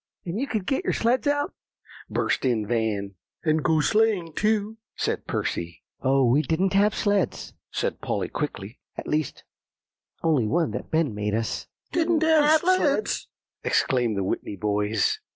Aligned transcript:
"And 0.25 0.39
you 0.39 0.47
could 0.47 0.65
get 0.65 0.83
your 0.83 0.93
sleds 0.93 1.27
out," 1.27 1.53
burst 2.09 2.43
in 2.43 2.65
Van 2.65 3.13
"And 3.43 3.61
go 3.63 3.81
sleighing 3.81 4.33
too," 4.33 4.77
said 4.95 5.27
Percy. 5.27 5.83
"Oh, 6.01 6.25
we 6.25 6.41
didn't 6.41 6.73
have 6.73 6.95
sleds!" 6.95 7.53
said 7.69 8.01
Polly 8.01 8.27
quickly; 8.27 8.79
"at 8.97 9.07
least, 9.07 9.43
only 10.23 10.47
one 10.47 10.71
that 10.71 10.89
Ben 10.89 11.13
made 11.13 11.35
us." 11.35 11.67
"Didn't 11.91 12.23
have 12.23 12.61
sleds!" 12.61 13.27
exclaimed 13.63 14.17
the 14.17 14.23
Whitney 14.23 14.55
boys. 14.55 15.19